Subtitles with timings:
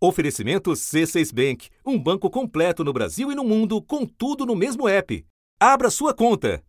[0.00, 4.88] Oferecimento C6 Bank, um banco completo no Brasil e no mundo, com tudo no mesmo
[4.88, 5.26] app.
[5.58, 6.62] Abra sua conta.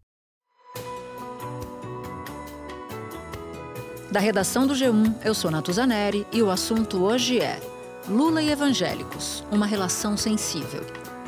[4.12, 7.60] Da redação do G1, eu sou Natuzaneri e o assunto hoje é
[8.08, 10.82] Lula e evangélicos, uma relação sensível.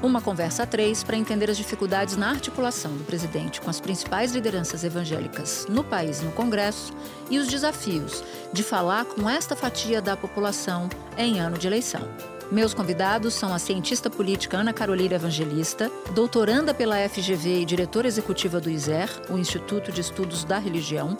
[0.03, 4.31] Uma conversa a três para entender as dificuldades na articulação do presidente com as principais
[4.31, 6.91] lideranças evangélicas no país e no Congresso
[7.29, 12.09] e os desafios de falar com esta fatia da população em ano de eleição.
[12.51, 18.59] Meus convidados são a cientista política Ana Carolina Evangelista, doutoranda pela FGV e diretora executiva
[18.59, 21.15] do ISER, o Instituto de Estudos da Religião,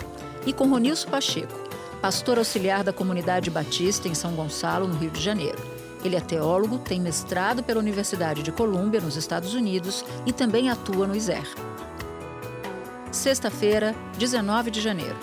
[0.46, 1.58] e com Ronilson Pacheco,
[2.02, 5.81] pastor auxiliar da comunidade batista em São Gonçalo, no Rio de Janeiro.
[6.04, 11.06] Ele é teólogo, tem mestrado pela Universidade de Colômbia, nos Estados Unidos, e também atua
[11.06, 11.44] no ISER.
[13.12, 15.18] Sexta-feira, 19 de janeiro.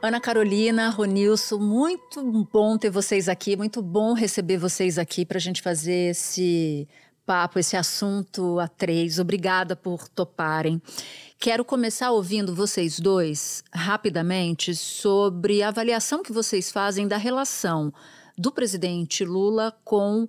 [0.00, 2.22] Ana Carolina, Ronilson, muito
[2.52, 6.88] bom ter vocês aqui, muito bom receber vocês aqui para a gente fazer esse
[7.26, 9.18] papo, esse assunto a três.
[9.18, 10.80] Obrigada por toparem.
[11.38, 17.92] Quero começar ouvindo vocês dois rapidamente sobre a avaliação que vocês fazem da relação
[18.38, 20.28] do presidente Lula com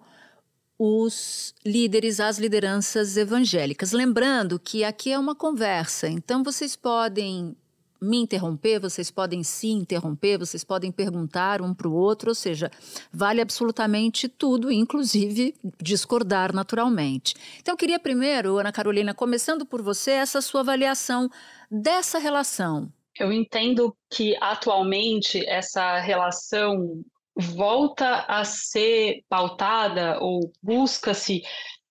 [0.77, 3.91] os líderes, as lideranças evangélicas.
[3.91, 7.55] Lembrando que aqui é uma conversa, então vocês podem
[8.01, 12.71] me interromper, vocês podem se interromper, vocês podem perguntar um para o outro, ou seja,
[13.11, 17.35] vale absolutamente tudo, inclusive discordar naturalmente.
[17.59, 21.29] Então, eu queria primeiro, Ana Carolina, começando por você, essa sua avaliação
[21.69, 22.89] dessa relação.
[23.19, 27.03] Eu entendo que atualmente essa relação
[27.39, 31.41] volta a ser pautada ou busca-se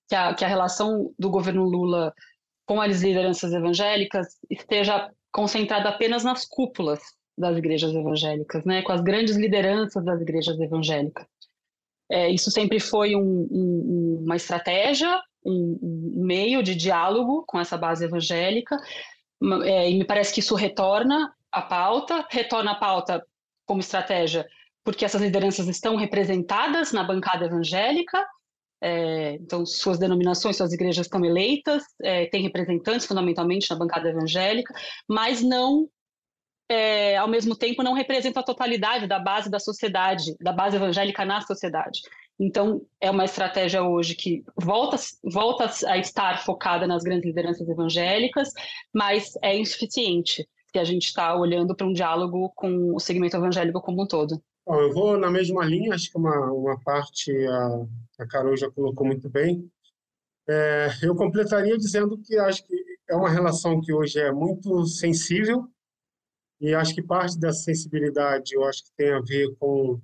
[0.08, 2.12] que a, que a relação do governo Lula
[2.66, 7.00] com as lideranças evangélicas esteja concentrada apenas nas cúpulas
[7.36, 11.26] das igrejas evangélicas, né, com as grandes lideranças das igrejas evangélicas.
[12.10, 17.76] É, isso sempre foi um, um, uma estratégia, um, um, meio de diálogo com essa
[17.76, 18.76] base evangélica,
[19.64, 23.24] é, e me parece que isso retorna à pauta, retorna à pauta
[23.64, 24.46] como estratégia
[24.88, 28.26] porque essas lideranças estão representadas na bancada evangélica,
[28.80, 34.72] é, então suas denominações, suas igrejas estão eleitas, é, tem representantes fundamentalmente na bancada evangélica,
[35.06, 35.90] mas não,
[36.70, 41.22] é, ao mesmo tempo, não representa a totalidade da base da sociedade, da base evangélica
[41.22, 42.00] na sociedade.
[42.40, 48.54] Então, é uma estratégia hoje que volta, volta a estar focada nas grandes lideranças evangélicas,
[48.94, 53.82] mas é insuficiente se a gente está olhando para um diálogo com o segmento evangélico
[53.82, 54.42] como um todo.
[54.68, 57.86] Bom, eu vou na mesma linha, acho que uma, uma parte a,
[58.18, 59.66] a Carol já colocou muito bem.
[60.46, 62.74] É, eu completaria dizendo que acho que
[63.08, 65.66] é uma relação que hoje é muito sensível
[66.60, 70.02] e acho que parte dessa sensibilidade eu acho que tem a ver com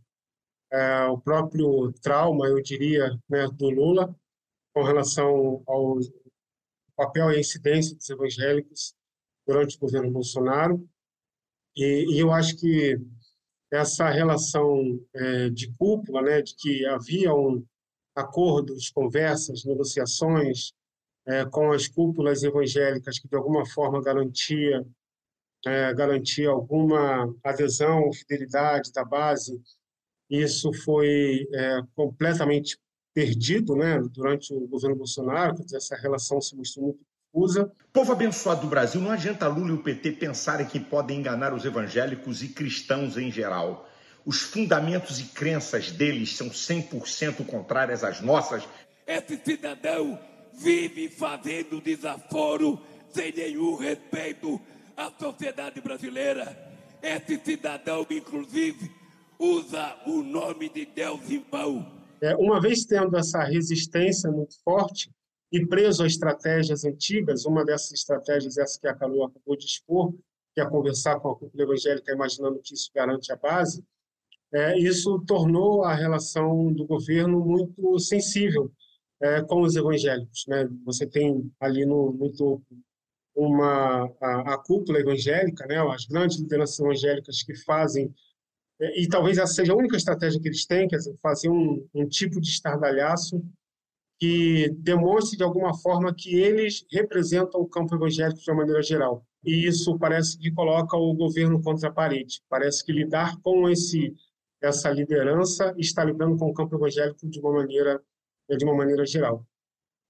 [0.73, 4.17] é, o próprio trauma, eu diria, né, do Lula
[4.73, 5.99] com relação ao
[6.97, 8.95] papel e incidência dos evangélicos
[9.47, 10.89] durante o governo Bolsonaro.
[11.77, 12.99] E, e eu acho que
[13.75, 17.65] essa relação é, de cúpula, né, de que haviam
[18.15, 20.73] acordos, conversas, negociações
[21.27, 24.85] é, com as cúpulas evangélicas que de alguma forma garantia
[25.67, 29.59] é, garantia alguma adesão, fidelidade da base,
[30.29, 32.79] isso foi é, completamente
[33.15, 37.01] perdido, né, durante o governo Bolsonaro, essa relação se mostrou muito
[37.35, 37.71] usa.
[37.93, 41.65] Povo abençoado do Brasil, não adianta Lula e o PT pensarem que podem enganar os
[41.65, 43.89] evangélicos e cristãos em geral.
[44.25, 48.67] Os fundamentos e crenças deles são 100% contrárias às nossas.
[49.07, 50.19] Esse cidadão
[50.55, 52.81] vive fazendo desaforo
[53.11, 54.59] sem nenhum respeito
[54.97, 56.57] à sociedade brasileira.
[57.03, 58.91] Esse cidadão, inclusive,
[59.39, 61.87] usa o nome de Deus em vão.
[62.23, 65.11] É, uma vez tendo essa resistência muito forte,
[65.53, 70.13] e preso a estratégias antigas, uma dessas estratégias, essa que a Canu acabou de expor,
[70.55, 73.85] que é conversar com a cúpula evangélica, imaginando que isso garante a base,
[74.53, 78.71] é, isso tornou a relação do governo muito sensível
[79.21, 80.45] é, com os evangélicos.
[80.47, 80.69] Né?
[80.85, 82.65] Você tem ali no, no topo
[83.35, 85.77] uma, a, a, cúpula evangélica, né?
[85.93, 88.15] as grandes lideranças evangélicas que fazem,
[88.81, 91.85] é, e talvez essa seja a única estratégia que eles têm, quer dizer, fazer um,
[91.93, 93.43] um tipo de estardalhaço
[94.25, 99.23] que demonstre de alguma forma que eles representam o campo evangélico de uma maneira geral.
[99.45, 102.41] E isso parece que coloca o governo contra a parede.
[102.49, 104.15] Parece que lidar com esse
[104.63, 108.03] essa liderança está lidando com o campo evangélico de uma maneira
[108.49, 109.47] de uma maneira geral.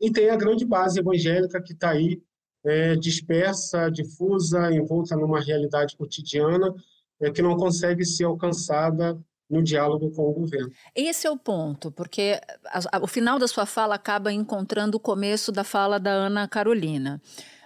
[0.01, 2.23] E tem a grande base evangélica que está aí
[2.65, 6.73] é, dispersa, difusa, envolta numa realidade cotidiana
[7.21, 10.71] é, que não consegue ser alcançada no diálogo com o governo.
[10.95, 15.01] Esse é o ponto, porque a, a, o final da sua fala acaba encontrando o
[15.01, 17.21] começo da fala da Ana Carolina.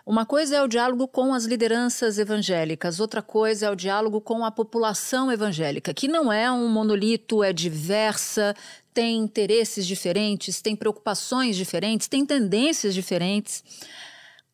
[0.04, 4.42] Uma coisa é o diálogo com as lideranças evangélicas, outra coisa é o diálogo com
[4.42, 8.56] a população evangélica, que não é um monolito, é diversa,
[8.94, 13.62] tem interesses diferentes, tem preocupações diferentes, tem tendências diferentes.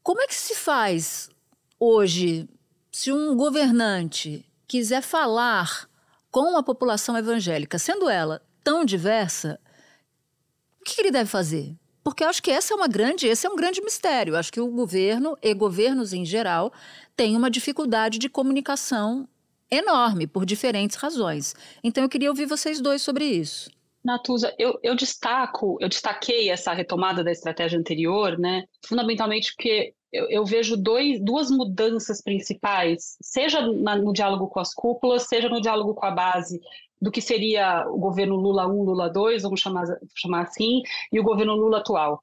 [0.02, 1.30] Como é que se faz
[1.78, 2.48] hoje
[2.90, 5.88] se um governante quiser falar
[6.34, 9.60] com a população evangélica, sendo ela tão diversa,
[10.80, 11.76] o que ele deve fazer?
[12.02, 14.34] Porque eu acho que essa é uma grande, esse é um grande mistério.
[14.34, 16.72] Eu acho que o governo e governos em geral
[17.16, 19.28] têm uma dificuldade de comunicação
[19.70, 21.54] enorme por diferentes razões.
[21.84, 23.70] Então eu queria ouvir vocês dois sobre isso.
[24.04, 28.64] Natuza, eu, eu destaco, eu destaquei essa retomada da estratégia anterior, né?
[28.84, 34.72] Fundamentalmente porque eu, eu vejo dois, duas mudanças principais, seja na, no diálogo com as
[34.72, 36.60] cúpulas, seja no diálogo com a base
[37.02, 39.84] do que seria o governo Lula 1, Lula 2, vamos chamar,
[40.14, 40.82] chamar assim,
[41.12, 42.22] e o governo Lula atual.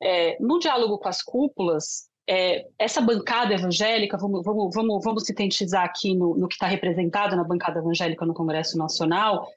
[0.00, 5.84] É, no diálogo com as cúpulas, é, essa bancada evangélica, vamos, vamos, vamos, vamos sintetizar
[5.84, 9.48] aqui no, no que está representado na bancada evangélica no Congresso Nacional,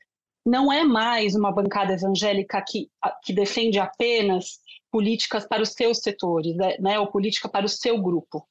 [0.43, 2.89] não é mais uma bancada evangélica que,
[3.23, 4.59] que defende apenas
[4.95, 8.47] políticas para os seus setores, né, né ou política para o seu grupo.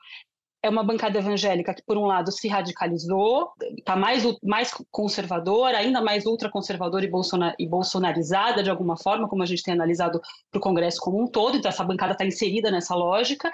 [0.63, 6.03] É uma bancada evangélica que, por um lado, se radicalizou, está mais, mais conservadora, ainda
[6.03, 7.11] mais ultraconservadora e,
[7.59, 10.21] e bolsonarizada de alguma forma, como a gente tem analisado
[10.51, 13.51] para o Congresso como um todo, então essa bancada está inserida nessa lógica,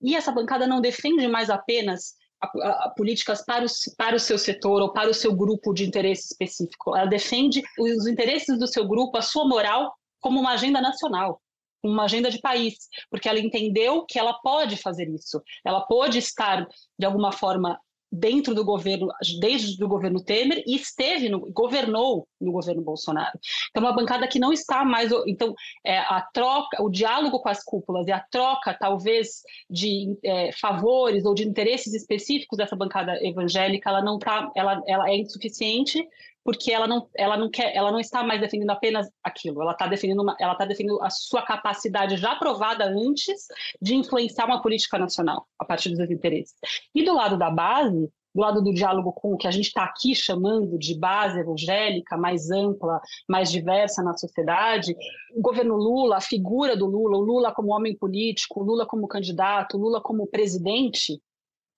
[0.00, 4.38] e essa bancada não defende mais apenas a, a políticas para o, para o seu
[4.38, 8.88] setor ou para o seu grupo de interesse específico, ela defende os interesses do seu
[8.88, 11.38] grupo, a sua moral, como uma agenda nacional
[11.82, 12.74] uma agenda de país,
[13.10, 15.42] porque ela entendeu que ela pode fazer isso.
[15.64, 16.66] Ela pode estar,
[16.98, 17.78] de alguma forma,
[18.12, 23.38] dentro do governo, desde o governo Temer, e esteve, no, governou no governo Bolsonaro.
[23.70, 25.12] Então, uma bancada que não está mais.
[25.26, 25.54] Então,
[25.84, 31.24] é, a troca, o diálogo com as cúpulas e a troca, talvez, de é, favores
[31.24, 36.04] ou de interesses específicos dessa bancada evangélica, ela não tá, ela, ela é insuficiente
[36.44, 39.86] porque ela não, ela não quer, ela não está mais defendendo apenas aquilo, ela está
[39.86, 43.46] defendendo, uma, ela está defendendo a sua capacidade já provada antes
[43.80, 46.54] de influenciar uma política nacional a partir dos interesses.
[46.94, 49.84] E do lado da base, do lado do diálogo com o que a gente está
[49.84, 54.96] aqui chamando de base evangélica, mais ampla, mais diversa na sociedade,
[55.34, 59.08] o governo Lula, a figura do Lula, o Lula como homem político, o Lula como
[59.08, 61.20] candidato, o Lula como presidente,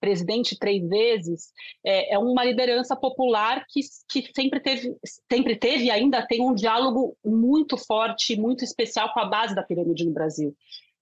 [0.02, 1.52] presidente três vezes,
[1.86, 4.92] é, é uma liderança popular que, que sempre, teve,
[5.30, 9.62] sempre teve e ainda tem um diálogo muito forte, muito especial com a base da
[9.62, 10.52] pirâmide no Brasil.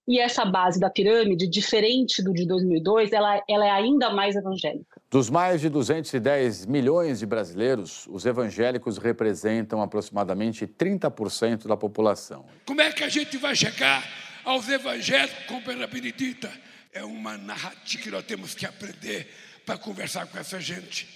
[0.06, 5.00] E essa base da pirâmide, diferente do de 2002, ela, ela é ainda mais evangélica.
[5.10, 12.44] Dos mais de 210 milhões de brasileiros, os evangélicos representam aproximadamente 30% da população.
[12.66, 14.04] Como é que a gente vai chegar
[14.44, 16.50] aos evangélicos, como pela Benedita?
[16.92, 19.32] É uma narrativa que nós temos que aprender
[19.64, 21.08] para conversar com essa gente,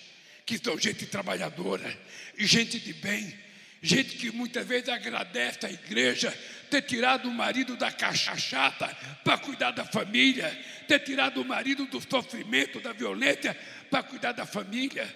[0.47, 1.97] que são gente trabalhadora,
[2.39, 3.35] gente de bem,
[3.83, 6.33] gente que muitas vezes agradece à igreja
[6.71, 8.87] ter tirado o marido da cachachata
[9.23, 10.51] para cuidar da família,
[10.89, 13.57] ter tirado o marido do sofrimento, da violência
[13.91, 15.07] para cuidar da família.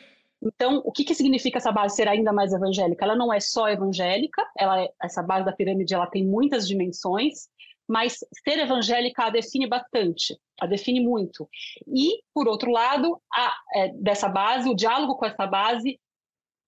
[0.40, 3.04] Então, o que, que significa essa base ser ainda mais evangélica?
[3.04, 7.48] Ela não é só evangélica, ela é, essa base da pirâmide ela tem muitas dimensões,
[7.88, 11.48] mas ser evangélica a define bastante, a define muito.
[11.86, 15.98] E, por outro lado, a, é, dessa base, o diálogo com essa base,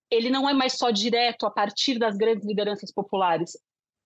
[0.09, 3.51] ele não é mais só direto a partir das grandes lideranças populares.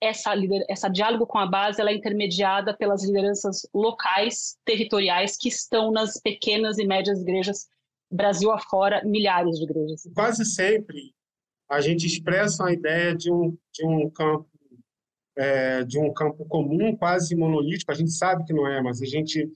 [0.01, 0.34] Essa,
[0.67, 6.19] essa diálogo com a base ela é intermediada pelas lideranças locais, territoriais, que estão nas
[6.19, 7.67] pequenas e médias igrejas,
[8.12, 10.07] Brasil afora, milhares de igrejas.
[10.13, 11.15] Quase sempre
[11.69, 14.48] a gente expressa a ideia de um, de um campo
[15.35, 17.91] é, de um campo comum, quase monolítico.
[17.91, 19.51] A gente sabe que não é, mas a gente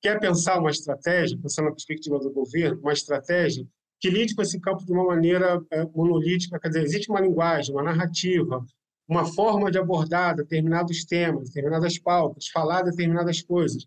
[0.00, 3.66] quer pensar uma estratégia, pensando na perspectiva do governo, uma estratégia
[4.00, 6.58] que lide com esse campo de uma maneira é, monolítica.
[6.58, 8.64] Quer dizer, existe uma linguagem, uma narrativa,
[9.06, 13.84] uma forma de abordar determinados temas, determinadas pautas, falar determinadas coisas,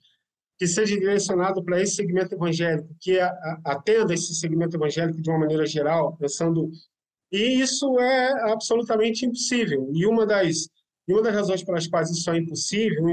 [0.59, 3.17] que seja direcionado para esse segmento evangélico, que
[3.65, 6.69] atenda esse segmento evangélico de uma maneira geral, pensando.
[7.31, 9.89] E isso é absolutamente impossível.
[9.93, 10.69] E uma das
[11.07, 13.10] e uma das razões pelas quais isso é impossível,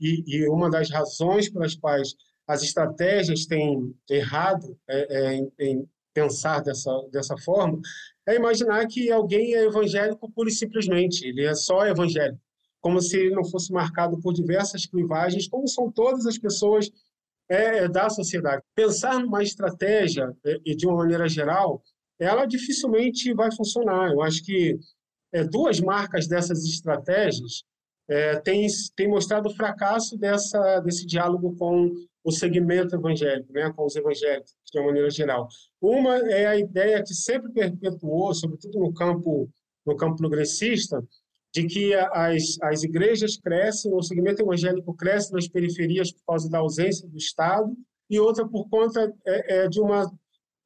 [0.00, 2.14] e, e uma das razões pelas quais
[2.46, 7.80] as estratégias têm errado é, é, em, em, pensar dessa, dessa forma,
[8.26, 12.38] é imaginar que alguém é evangélico pura e simplesmente, ele é só evangélico,
[12.80, 16.90] como se ele não fosse marcado por diversas clivagens, como são todas as pessoas
[17.48, 18.62] é, da sociedade.
[18.74, 21.82] Pensar numa estratégia, é, e de uma maneira geral,
[22.18, 24.12] ela dificilmente vai funcionar.
[24.12, 24.78] Eu acho que
[25.32, 27.64] é, duas marcas dessas estratégias
[28.08, 28.68] é, têm,
[29.08, 31.90] mostrado o fracasso dessa, desse diálogo com
[32.24, 35.48] o segmento evangélico, né, com os evangélicos, de uma maneira geral.
[35.80, 39.48] Uma é a ideia que sempre perpetuou, sobretudo no campo
[39.84, 41.02] no campo progressista,
[41.52, 46.58] de que as, as igrejas crescem, o segmento evangélico cresce nas periferias por causa da
[46.58, 47.76] ausência do Estado,
[48.08, 50.10] e outra por conta é, é de uma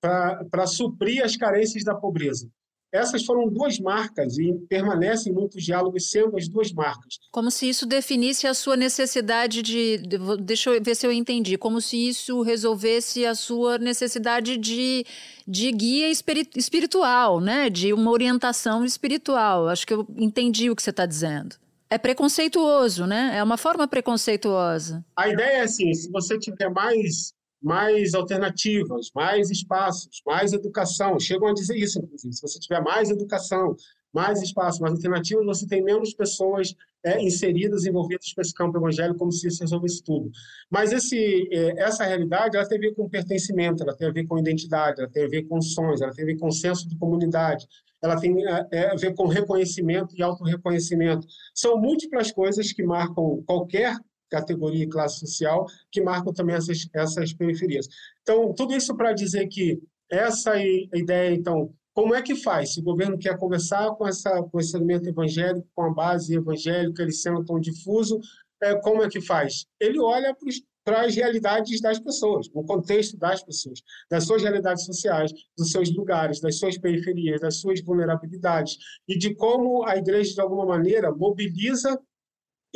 [0.01, 2.49] para suprir as carências da pobreza.
[2.93, 7.19] Essas foram duas marcas e permanecem muitos diálogos sendo as duas marcas.
[7.31, 9.99] Como se isso definisse a sua necessidade de.
[10.41, 11.59] Deixa eu ver se eu entendi.
[11.59, 15.05] Como se isso resolvesse a sua necessidade de,
[15.47, 17.69] de guia espiritual, né?
[17.69, 19.69] De uma orientação espiritual.
[19.69, 21.57] Acho que eu entendi o que você está dizendo.
[21.89, 23.33] É preconceituoso, né?
[23.37, 25.05] É uma forma preconceituosa.
[25.17, 27.33] A ideia é assim: se você tiver mais
[27.63, 31.19] mais alternativas, mais espaços, mais educação.
[31.19, 32.35] Chegam a dizer isso, inclusive.
[32.35, 33.75] Se você tiver mais educação,
[34.13, 39.19] mais espaço, mais alternativas, você tem menos pessoas é, inseridas, envolvidas com esse campo evangélico,
[39.19, 40.31] como se isso resolvesse tudo.
[40.71, 44.27] Mas esse, é, essa realidade ela tem a ver com pertencimento, ela tem a ver
[44.27, 46.97] com identidade, ela tem a ver com sonhos, ela tem a ver com senso de
[46.97, 47.67] comunidade,
[48.03, 51.27] ela tem a, é, a ver com reconhecimento e autorreconhecimento.
[51.55, 53.97] São múltiplas coisas que marcam qualquer
[54.31, 57.89] categoria e classe social que marcam também essas, essas periferias.
[58.23, 59.81] Então, tudo isso para dizer que
[60.11, 62.75] essa ideia, então, como é que faz?
[62.75, 67.03] Se o governo quer conversar com, essa, com esse elemento evangélico, com a base evangélica,
[67.03, 68.21] ele sendo tão difuso,
[68.63, 69.67] é, como é que faz?
[69.81, 70.37] Ele olha
[70.85, 75.95] para as realidades das pessoas, no contexto das pessoas, das suas realidades sociais, dos seus
[75.95, 78.77] lugares, das suas periferias, das suas vulnerabilidades,
[79.09, 81.99] e de como a igreja, de alguma maneira, mobiliza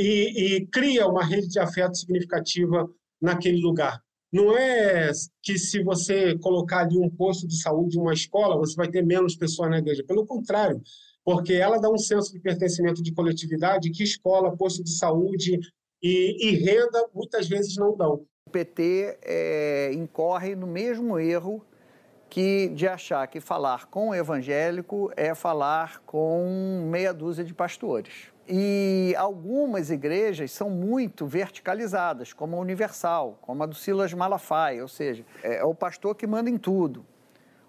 [0.01, 2.89] e, e cria uma rede de afeto significativa
[3.21, 4.01] naquele lugar.
[4.33, 5.11] Não é
[5.43, 9.37] que se você colocar ali um posto de saúde, uma escola, você vai ter menos
[9.37, 10.05] pessoas na igreja.
[10.07, 10.81] Pelo contrário,
[11.25, 15.59] porque ela dá um senso de pertencimento de coletividade que escola, posto de saúde
[16.03, 18.25] e, e renda muitas vezes não dão.
[18.47, 21.63] O PT é, incorre no mesmo erro
[22.31, 28.33] que de achar que falar com o evangélico é falar com meia dúzia de pastores.
[28.53, 34.89] E algumas igrejas são muito verticalizadas, como a Universal, como a do Silas Malafaia, ou
[34.89, 37.07] seja, é o pastor que manda em tudo.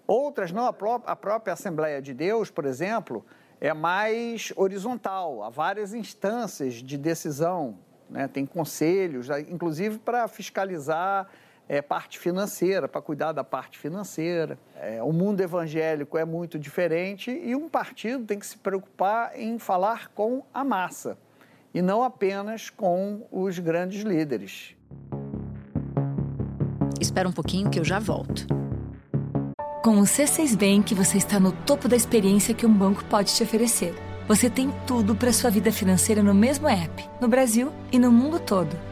[0.08, 3.24] Outras não, a, pró a própria Assembleia de Deus, por exemplo,
[3.60, 7.78] é mais horizontal, há várias instâncias de decisão,
[8.10, 8.26] né?
[8.26, 11.28] tem conselhos, inclusive para fiscalizar
[11.72, 14.58] é, parte financeira, para cuidar da parte financeira.
[14.76, 19.58] É, o mundo evangélico é muito diferente e um partido tem que se preocupar em
[19.58, 21.16] falar com a massa
[21.72, 24.76] e não apenas com os grandes líderes.
[27.00, 28.46] Espera um pouquinho que eu já volto.
[29.82, 33.42] Com o C6 Bank, você está no topo da experiência que um banco pode te
[33.42, 33.94] oferecer.
[34.28, 38.38] Você tem tudo para sua vida financeira no mesmo app, no Brasil e no mundo
[38.38, 38.91] todo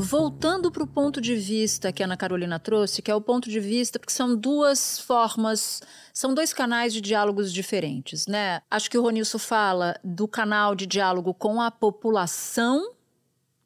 [0.00, 3.50] Voltando para o ponto de vista que a Ana Carolina trouxe, que é o ponto
[3.50, 5.82] de vista, porque são duas formas,
[6.14, 8.62] são dois canais de diálogos diferentes, né?
[8.70, 12.92] Acho que o Ronilson fala do canal de diálogo com a população,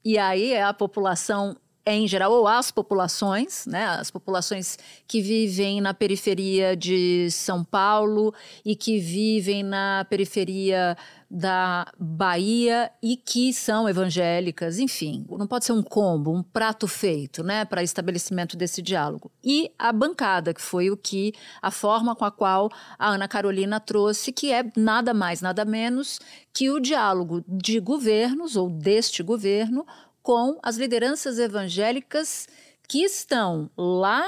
[0.03, 5.81] e aí é a população em geral, ou as populações, né, as populações que vivem
[5.81, 8.33] na periferia de São Paulo
[8.65, 10.97] e que vivem na periferia
[11.29, 17.43] da Bahia e que são evangélicas, enfim, não pode ser um combo, um prato feito,
[17.43, 19.33] né, para estabelecimento desse diálogo.
[19.43, 23.81] E a bancada, que foi o que a forma com a qual a Ana Carolina
[23.81, 26.21] trouxe, que é nada mais, nada menos
[26.53, 29.87] que o diálogo de governos ou deste governo
[30.23, 32.47] com as lideranças evangélicas
[32.89, 34.27] que estão lá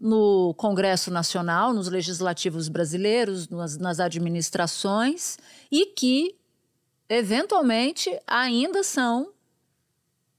[0.00, 5.38] no Congresso Nacional, nos legislativos brasileiros, nas, nas administrações
[5.70, 6.34] e que,
[7.08, 9.30] eventualmente, ainda são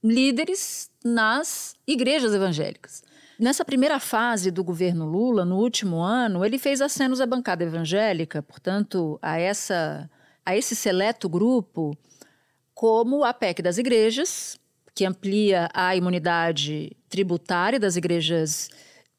[0.03, 3.03] líderes nas igrejas evangélicas.
[3.37, 8.41] Nessa primeira fase do governo Lula, no último ano, ele fez acenos à bancada evangélica,
[8.41, 10.09] portanto, a, essa,
[10.45, 11.95] a esse seleto grupo,
[12.73, 14.59] como a PEC das igrejas,
[14.93, 18.69] que amplia a imunidade tributária das igrejas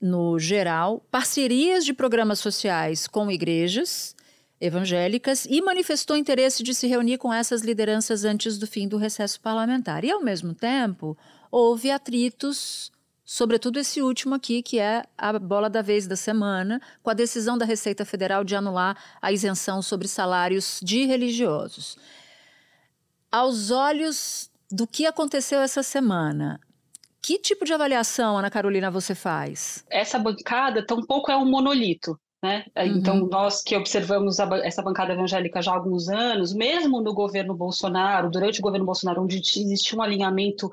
[0.01, 4.17] no geral, parcerias de programas sociais com igrejas,
[4.61, 9.41] evangélicas e manifestou interesse de se reunir com essas lideranças antes do fim do recesso
[9.41, 10.05] parlamentar.
[10.05, 11.17] E, ao mesmo tempo,
[11.51, 12.93] houve atritos,
[13.25, 17.59] sobretudo esse último aqui, que é a bola da vez da semana, com a decisão
[17.59, 21.97] da Receita Federal de anular a isenção sobre salários de religiosos.
[23.31, 26.59] Aos olhos do que aconteceu essa semana,
[27.21, 29.85] que tipo de avaliação, Ana Carolina, você faz?
[29.89, 32.19] Essa bancada tampouco é um monolito.
[32.43, 32.65] Né?
[32.77, 32.85] Uhum.
[32.85, 37.55] Então, nós que observamos a, essa bancada evangélica já há alguns anos, mesmo no governo
[37.55, 40.69] Bolsonaro, durante o governo Bolsonaro, onde existia um alinhamento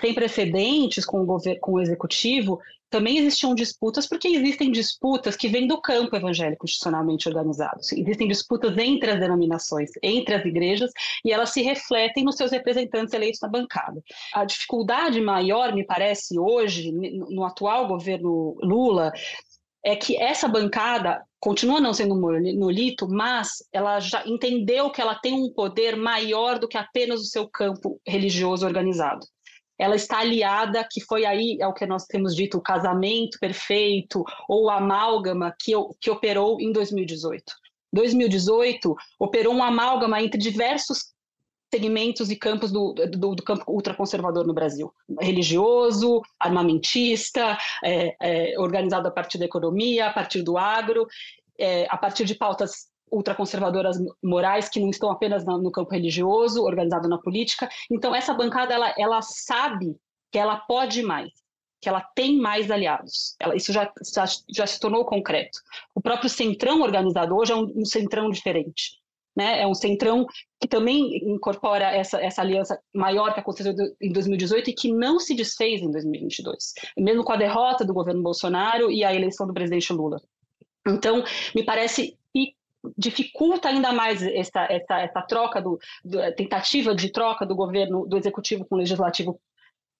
[0.00, 5.48] sem precedentes com o, governo, com o executivo, também existiam disputas, porque existem disputas que
[5.48, 7.80] vêm do campo evangélico institucionalmente organizado.
[7.80, 10.90] Existem disputas entre as denominações, entre as igrejas,
[11.24, 14.00] e elas se refletem nos seus representantes eleitos na bancada.
[14.32, 19.12] A dificuldade maior, me parece, hoje, no atual governo Lula,
[19.84, 25.34] é que essa bancada continua não sendo monolito, mas ela já entendeu que ela tem
[25.34, 29.26] um poder maior do que apenas o seu campo religioso organizado.
[29.78, 34.24] Ela está aliada, que foi aí, é o que nós temos dito, o casamento perfeito
[34.48, 37.44] ou o amálgama que, que operou em 2018.
[37.92, 41.14] 2018 operou um amálgama entre diversos
[41.72, 44.92] segmentos e campos do, do, do campo ultraconservador no Brasil.
[45.20, 51.06] Religioso, armamentista, é, é, organizado a partir da economia, a partir do agro,
[51.58, 57.08] é, a partir de pautas ultraconservadoras morais que não estão apenas no campo religioso, organizado
[57.08, 57.68] na política.
[57.90, 59.96] Então, essa bancada, ela, ela sabe
[60.32, 61.30] que ela pode mais,
[61.80, 63.36] que ela tem mais aliados.
[63.40, 65.58] Ela, isso já, já, já, se tornou concreto.
[65.94, 68.98] O próprio centrão organizado hoje é um, um centrão diferente
[69.36, 69.60] né?
[69.60, 70.26] É um centrão
[70.58, 75.34] que também incorpora essa, essa aliança maior que aconteceu em 2018 e que não se
[75.34, 79.92] desfez em 2022, mesmo com a derrota do governo Bolsonaro e a eleição do presidente
[79.92, 80.20] Lula.
[80.88, 81.22] Então,
[81.54, 82.16] me parece
[82.96, 88.16] dificulta ainda mais essa, essa, essa troca, do, do, tentativa de troca do governo, do
[88.16, 89.40] executivo com o legislativo,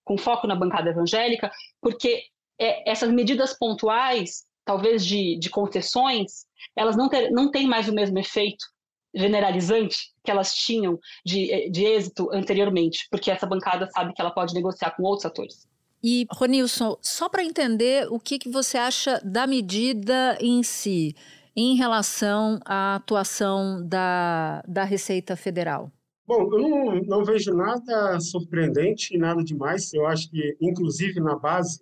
[0.03, 1.51] com foco na bancada evangélica,
[1.81, 2.23] porque
[2.59, 7.93] é, essas medidas pontuais, talvez de, de concessões, elas não, ter, não têm mais o
[7.93, 8.65] mesmo efeito
[9.13, 14.53] generalizante que elas tinham de, de êxito anteriormente, porque essa bancada sabe que ela pode
[14.53, 15.67] negociar com outros atores.
[16.03, 21.15] E, Ronilson, só para entender o que, que você acha da medida em si,
[21.57, 25.91] em relação à atuação da, da Receita Federal.
[26.27, 29.91] Bom, eu não, não vejo nada surpreendente e nada demais.
[29.91, 31.81] Eu acho que, inclusive, na base,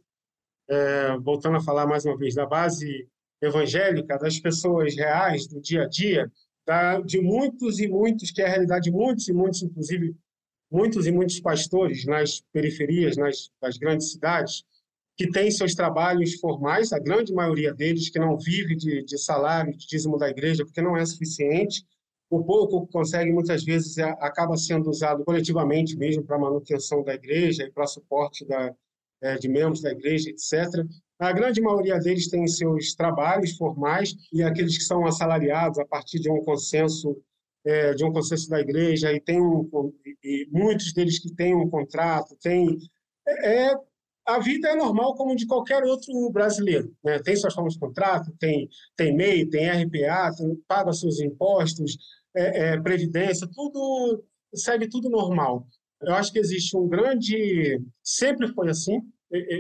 [0.70, 3.06] é, voltando a falar mais uma vez, da base
[3.42, 6.32] evangélica, das pessoas reais, do dia a dia,
[6.66, 10.16] da, de muitos e muitos, que é a realidade de muitos e muitos, inclusive
[10.72, 14.64] muitos e muitos pastores nas periferias, nas, nas grandes cidades,
[15.18, 19.76] que têm seus trabalhos formais, a grande maioria deles que não vive de, de salário,
[19.76, 21.86] de dízimo da igreja, porque não é suficiente.
[22.30, 27.14] O pouco que consegue, muitas vezes, é, acaba sendo usado coletivamente mesmo para manutenção da
[27.14, 28.74] igreja e para suporte da,
[29.22, 30.86] é, de membros da igreja, etc.
[31.18, 36.20] A grande maioria deles tem seus trabalhos formais e aqueles que são assalariados a partir
[36.20, 37.16] de um consenso
[37.66, 39.68] é, de um consenso da igreja e tem um,
[40.24, 42.78] e muitos deles que têm um contrato, tem
[43.28, 43.74] é,
[44.26, 47.20] a vida é normal como de qualquer outro brasileiro, né?
[47.20, 51.98] Tem suas formas de contrato, tem tem MEI, tem RPA, tem, paga seus impostos,
[52.36, 55.68] é, é, previdência, tudo segue tudo normal.
[56.02, 59.02] Eu acho que existe um grande, sempre foi assim,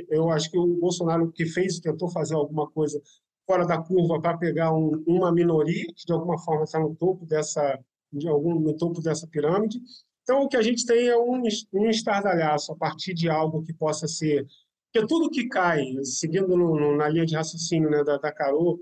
[0.09, 3.01] eu acho que o Bolsonaro que fez, tentou fazer alguma coisa
[3.45, 7.25] fora da curva para pegar um, uma minoria que de alguma forma está no topo
[7.25, 7.79] dessa
[8.11, 9.79] de algum no topo dessa pirâmide.
[10.25, 13.71] Então o que a gente tem é um, um estardalhaço a partir de algo que
[13.71, 14.43] possa ser
[14.91, 18.79] que tudo que cai, seguindo no, no, na linha de raciocínio né, da, da Carol,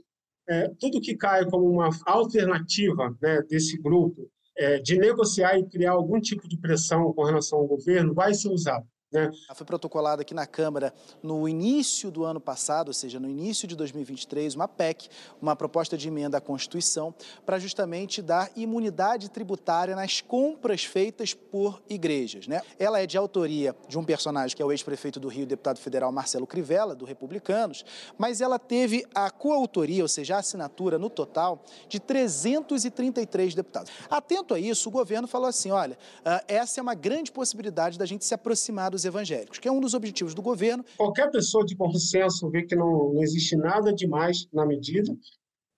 [0.47, 5.91] é, tudo que cai como uma alternativa né, desse grupo é, de negociar e criar
[5.91, 8.87] algum tipo de pressão com relação ao governo vai ser usado.
[9.13, 9.31] Né?
[9.53, 13.75] Foi protocolada aqui na Câmara no início do ano passado, ou seja, no início de
[13.75, 15.07] 2023, uma PEC,
[15.39, 17.13] uma proposta de emenda à Constituição,
[17.45, 22.47] para justamente dar imunidade tributária nas compras feitas por igrejas.
[22.47, 22.61] Né?
[22.79, 26.11] Ela é de autoria de um personagem que é o ex-prefeito do Rio, deputado federal
[26.11, 27.85] Marcelo Crivella, do Republicanos,
[28.17, 33.91] mas ela teve a coautoria, ou seja, a assinatura no total, de 333 deputados.
[34.09, 38.05] Atento a isso, o governo falou assim: olha, ah, essa é uma grande possibilidade da
[38.05, 40.83] gente se aproximar dos evangélicos, que é um dos objetivos do governo.
[40.97, 45.15] Qualquer pessoa de bom senso vê que não, não existe nada demais na medida,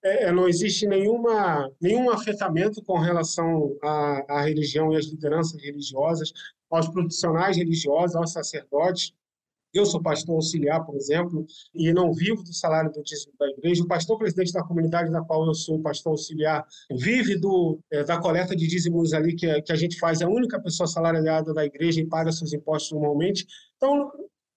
[0.06, 5.60] é, é, não existe nenhuma, nenhum afetamento com relação à, à religião e às lideranças
[5.60, 6.32] religiosas,
[6.70, 9.12] aos profissionais religiosos, aos sacerdotes.
[9.76, 13.84] Eu sou pastor auxiliar, por exemplo, e não vivo do salário do dízimo da igreja.
[13.84, 18.18] O pastor presidente da comunidade da qual eu sou pastor auxiliar vive do, é, da
[18.18, 20.22] coleta de dízimos ali que, que a gente faz.
[20.22, 23.46] É a única pessoa salariada da igreja e paga seus impostos normalmente.
[23.76, 24.10] Então,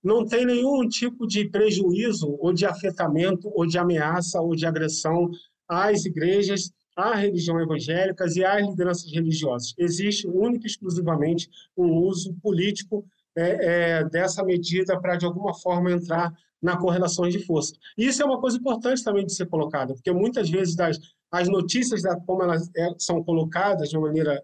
[0.04, 5.28] não tem nenhum tipo de prejuízo ou de afetamento ou de ameaça ou de agressão
[5.68, 9.74] às igrejas, à religião evangélicas e às lideranças religiosas.
[9.76, 13.04] Existe única e exclusivamente um uso político
[13.38, 17.72] é, é, dessa medida para, de alguma forma, entrar na correlação de força.
[17.96, 20.98] Isso é uma coisa importante também de ser colocada, porque muitas vezes das,
[21.31, 24.42] as notícias, da, como elas é, são colocadas de uma maneira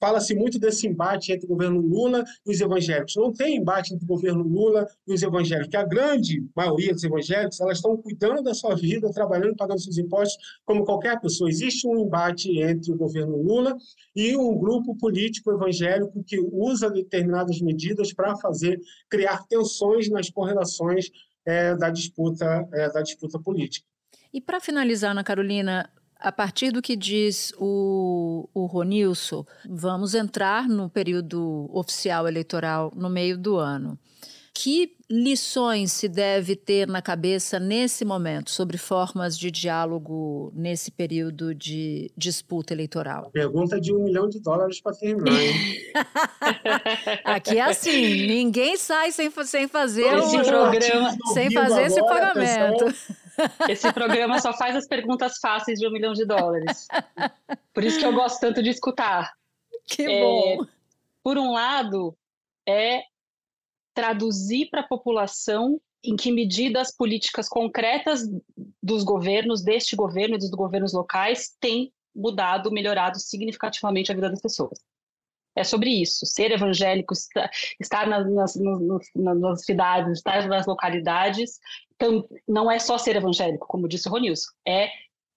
[0.00, 3.14] Fala-se muito desse embate entre o governo Lula e os evangélicos.
[3.16, 5.74] Não tem embate entre o governo Lula e os evangélicos.
[5.74, 10.36] A grande maioria dos evangélicos elas estão cuidando da sua vida, trabalhando, pagando seus impostos,
[10.64, 11.48] como qualquer pessoa.
[11.48, 13.76] Existe um embate entre o governo Lula
[14.14, 21.10] e um grupo político evangélico que usa determinadas medidas para fazer criar tensões nas correlações
[21.46, 23.86] é, da disputa é, da disputa política.
[24.32, 30.68] E para finalizar, Ana Carolina, a partir do que diz o, o Ronilson, vamos entrar
[30.68, 33.98] no período oficial eleitoral no meio do ano.
[34.60, 41.54] Que lições se deve ter na cabeça nesse momento sobre formas de diálogo nesse período
[41.54, 43.30] de disputa eleitoral?
[43.30, 45.54] Pergunta de um milhão de dólares para terminar, hein?
[47.22, 52.86] Aqui é assim, ninguém sai sem, sem fazer esse um, programa, sem fazer esse pagamento.
[53.68, 56.88] Esse programa só faz as perguntas fáceis de um milhão de dólares.
[57.72, 59.32] Por isso que eu gosto tanto de escutar.
[59.84, 60.66] Que é, bom!
[61.22, 62.16] Por um lado,
[62.66, 63.02] é
[63.94, 68.22] traduzir para a população em que medida as políticas concretas
[68.82, 74.40] dos governos, deste governo e dos governos locais, têm mudado, melhorado significativamente a vida das
[74.40, 74.78] pessoas.
[75.58, 76.24] É sobre isso.
[76.24, 77.14] Ser evangélico,
[77.80, 81.58] estar nas, nas, nas, nas cidades, estar nas localidades,
[82.00, 84.88] então, não é só ser evangélico, como disse o Ronilson, é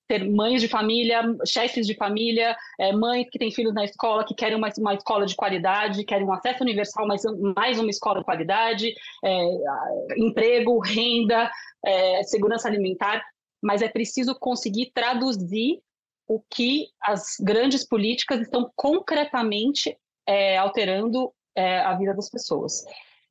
[0.08, 4.36] ter mães de família, chefes de família, é, mães que têm filhos na escola, que
[4.36, 7.24] querem uma, uma escola de qualidade, querem um acesso universal, mas
[7.56, 11.50] mais uma escola de qualidade, é, emprego, renda,
[11.84, 13.24] é, segurança alimentar,
[13.62, 15.82] mas é preciso conseguir traduzir
[16.28, 19.98] o que as grandes políticas estão concretamente
[20.32, 22.86] é, alterando é, a vida das pessoas.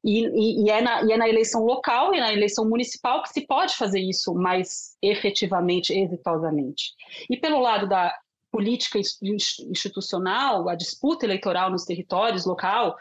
[0.05, 3.31] E, e, e, é na, e é na eleição local e na eleição municipal que
[3.31, 6.93] se pode fazer isso mais efetivamente, exitosamente.
[7.29, 8.15] E pelo lado da
[8.51, 12.97] política institucional, a disputa eleitoral nos territórios local,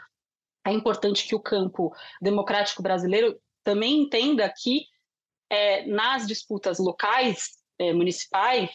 [0.66, 4.84] é importante que o campo democrático brasileiro também entenda que
[5.50, 8.68] é, nas disputas locais é, municipais,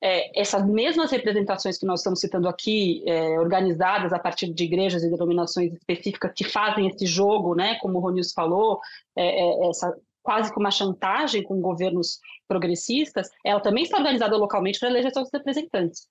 [0.00, 5.02] é, essas mesmas representações que nós estamos citando aqui, é, organizadas a partir de igrejas
[5.02, 8.80] e denominações específicas que fazem esse jogo, né, como o Ronius falou,
[9.16, 14.78] é, é, essa quase que uma chantagem com governos progressistas, ela também está organizada localmente
[14.78, 16.06] para eleger seus representantes.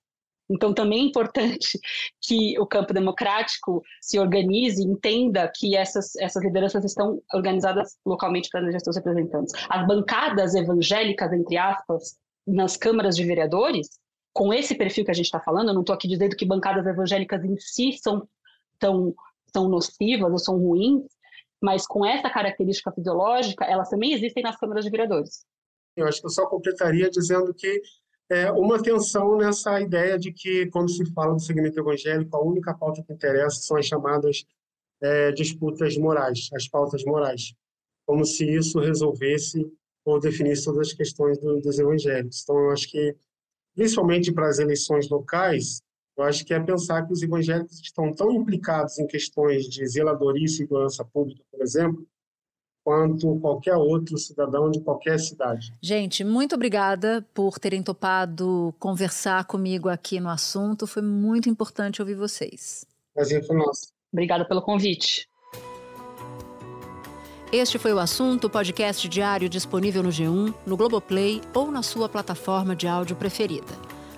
[0.50, 1.80] Então, também é importante
[2.20, 8.60] que o campo democrático se organize, entenda que essas, essas lideranças estão organizadas localmente para
[8.60, 9.54] eleger seus representantes.
[9.70, 13.88] As bancadas evangélicas, entre aspas, nas câmaras de vereadores,
[14.32, 16.86] com esse perfil que a gente está falando, eu não estou aqui dizendo que bancadas
[16.86, 18.26] evangélicas em si são
[18.78, 19.14] tão,
[19.52, 21.04] tão nocivas ou são ruins,
[21.60, 25.44] mas com essa característica fisiológica, elas também existem nas câmaras de vereadores.
[25.96, 27.80] Eu acho que eu só completaria dizendo que
[28.30, 32.74] é uma tensão nessa ideia de que, quando se fala do segmento evangélico, a única
[32.74, 34.44] pauta que interessa são as chamadas
[35.02, 37.54] é, disputas morais, as pautas morais,
[38.06, 39.70] como se isso resolvesse
[40.04, 42.42] ou definir todas as questões do, dos evangélicos.
[42.42, 43.16] Então, eu acho que,
[43.74, 45.82] principalmente para as eleições locais,
[46.16, 50.44] eu acho que é pensar que os evangélicos estão tão implicados em questões de zeladoria
[50.44, 52.06] e segurança pública, por exemplo,
[52.84, 55.72] quanto qualquer outro cidadão de qualquer cidade.
[55.80, 60.86] Gente, muito obrigada por terem topado conversar comigo aqui no assunto.
[60.86, 62.84] Foi muito importante ouvir vocês.
[63.14, 63.92] Prazer foi nosso.
[64.12, 65.28] Obrigada pelo convite.
[67.52, 72.74] Este foi o assunto, podcast diário disponível no G1, no Globoplay ou na sua plataforma
[72.74, 73.74] de áudio preferida.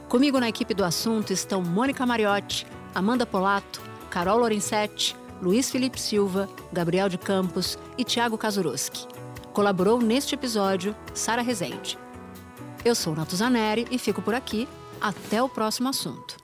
[0.09, 6.49] Comigo na equipe do assunto estão Mônica Mariotti, Amanda Polato, Carol Lorenzetti, Luiz Felipe Silva,
[6.73, 9.09] Gabriel de Campos e Tiago Kazuroski.
[9.53, 11.99] Colaborou neste episódio Sara Rezende.
[12.85, 14.69] Eu sou Natuzaneri e fico por aqui.
[15.01, 16.44] Até o próximo assunto.